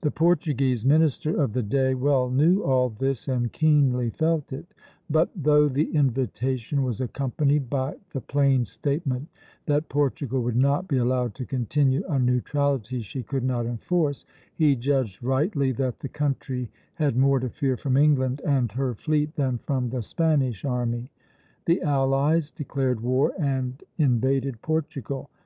The 0.00 0.10
Portuguese 0.10 0.86
minister 0.86 1.36
of 1.38 1.52
the 1.52 1.62
day 1.62 1.92
well 1.94 2.30
knew 2.30 2.62
all 2.62 2.88
this, 2.88 3.28
and 3.28 3.52
keenly 3.52 4.08
felt 4.08 4.54
it; 4.54 4.72
but 5.10 5.28
though 5.36 5.68
the 5.68 5.94
invitation 5.94 6.82
was 6.82 7.02
accompanied 7.02 7.68
by 7.68 7.96
the 8.14 8.22
plain 8.22 8.64
statement 8.64 9.28
that 9.66 9.90
Portugal 9.90 10.42
would 10.44 10.56
not 10.56 10.88
be 10.88 10.96
allowed 10.96 11.34
to 11.34 11.44
continue 11.44 12.02
a 12.08 12.18
neutrality 12.18 13.02
she 13.02 13.22
could 13.22 13.44
not 13.44 13.66
enforce, 13.66 14.24
he 14.56 14.74
judged 14.74 15.22
rightly 15.22 15.72
that 15.72 16.00
the 16.00 16.08
country 16.08 16.70
had 16.94 17.14
more 17.14 17.38
to 17.38 17.50
fear 17.50 17.76
from 17.76 17.98
England 17.98 18.40
and 18.46 18.72
her 18.72 18.94
fleet 18.94 19.34
than 19.36 19.58
from 19.58 19.90
the 19.90 20.00
Spanish 20.02 20.64
army. 20.64 21.10
The 21.66 21.82
allies 21.82 22.50
declared 22.50 23.02
war 23.02 23.34
and 23.38 23.82
invaded 23.98 24.62
Portugal. 24.62 25.28